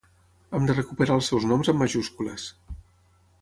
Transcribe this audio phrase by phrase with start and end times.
[0.59, 2.49] Hem de recuperar els seus noms amb majúscules.